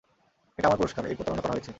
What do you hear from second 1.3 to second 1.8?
করা হয়েছে।